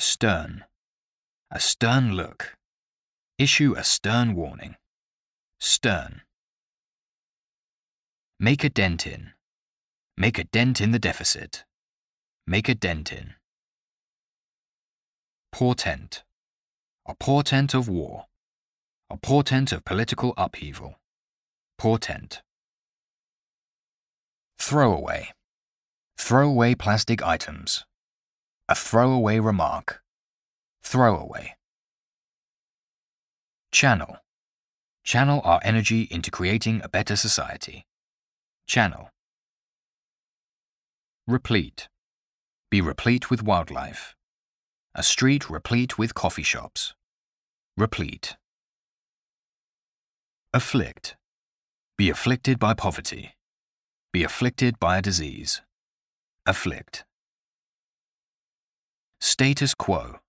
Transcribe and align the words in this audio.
Stern. 0.00 0.64
A 1.50 1.60
stern 1.60 2.14
look. 2.16 2.56
Issue 3.36 3.74
a 3.76 3.84
stern 3.84 4.34
warning. 4.34 4.76
Stern. 5.60 6.22
Make 8.38 8.64
a 8.64 8.70
dent 8.70 9.06
in. 9.06 9.32
Make 10.16 10.38
a 10.38 10.44
dent 10.44 10.80
in 10.80 10.92
the 10.92 10.98
deficit. 10.98 11.64
Make 12.46 12.70
a 12.70 12.74
dent 12.74 13.12
in. 13.12 13.34
Portent. 15.52 16.22
A 17.06 17.14
portent 17.14 17.74
of 17.74 17.86
war. 17.86 18.24
A 19.10 19.18
portent 19.18 19.70
of 19.70 19.84
political 19.84 20.32
upheaval. 20.38 20.94
Portent. 21.76 22.40
Throwaway. 24.58 25.34
Throwaway 26.16 26.74
plastic 26.74 27.22
items. 27.22 27.84
A 28.70 28.74
throwaway 28.76 29.40
remark. 29.40 30.00
Throwaway. 30.84 31.56
Channel. 33.72 34.18
Channel 35.02 35.40
our 35.42 35.60
energy 35.64 36.02
into 36.02 36.30
creating 36.30 36.80
a 36.84 36.88
better 36.88 37.16
society. 37.16 37.84
Channel. 38.68 39.10
Replete. 41.26 41.88
Be 42.70 42.80
replete 42.80 43.28
with 43.28 43.42
wildlife. 43.42 44.14
A 44.94 45.02
street 45.02 45.50
replete 45.50 45.98
with 45.98 46.14
coffee 46.14 46.44
shops. 46.44 46.94
Replete. 47.76 48.36
Afflict. 50.54 51.16
Be 51.98 52.08
afflicted 52.08 52.60
by 52.60 52.74
poverty. 52.74 53.32
Be 54.12 54.22
afflicted 54.22 54.78
by 54.78 54.98
a 54.98 55.02
disease. 55.02 55.60
Afflict. 56.46 57.04
Status 59.22 59.74
quo. 59.74 60.20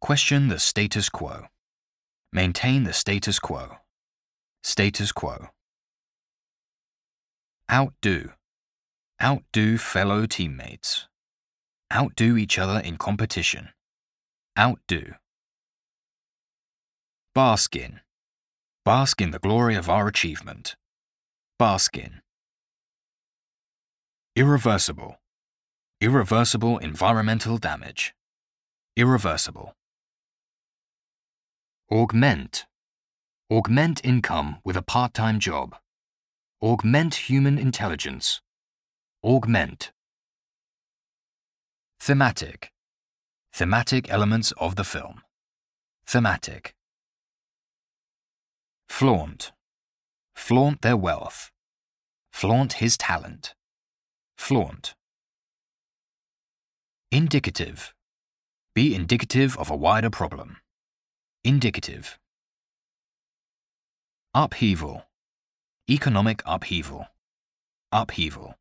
Question 0.00 0.48
the 0.48 0.58
status 0.58 1.08
quo. 1.08 1.46
Maintain 2.32 2.82
the 2.82 2.92
status 2.92 3.38
quo. 3.38 3.76
Status 4.64 5.12
quo. 5.12 5.50
Outdo. 7.70 8.32
Outdo 9.22 9.78
fellow 9.78 10.26
teammates. 10.26 11.06
Outdo 11.94 12.36
each 12.36 12.58
other 12.58 12.80
in 12.80 12.96
competition. 12.96 13.68
Outdo. 14.58 15.14
Bask 17.36 17.76
in. 17.76 18.00
Bask 18.84 19.20
in 19.20 19.30
the 19.30 19.38
glory 19.38 19.76
of 19.76 19.88
our 19.88 20.08
achievement. 20.08 20.74
Bask 21.56 21.96
in. 21.96 22.20
Irreversible. 24.34 25.20
Irreversible 26.00 26.78
environmental 26.78 27.58
damage. 27.58 28.14
Irreversible. 28.96 29.74
Augment. 31.90 32.66
Augment 33.50 34.04
income 34.04 34.58
with 34.64 34.76
a 34.76 34.82
part-time 34.82 35.40
job. 35.40 35.74
Augment 36.62 37.28
human 37.28 37.58
intelligence. 37.58 38.40
Augment. 39.24 39.90
Thematic. 41.98 42.70
Thematic 43.52 44.08
elements 44.08 44.52
of 44.52 44.76
the 44.76 44.84
film. 44.84 45.22
Thematic. 46.06 46.76
Flaunt. 48.88 49.50
Flaunt 50.36 50.82
their 50.82 50.96
wealth. 50.96 51.50
Flaunt 52.30 52.74
his 52.74 52.96
talent. 52.96 53.56
Flaunt. 54.36 54.94
Indicative. 57.10 57.94
Be 58.74 58.94
indicative 58.94 59.56
of 59.56 59.70
a 59.70 59.76
wider 59.76 60.10
problem. 60.10 60.58
Indicative. 61.42 62.18
Upheaval. 64.34 65.04
Economic 65.88 66.42
upheaval. 66.44 67.06
Upheaval. 67.92 68.56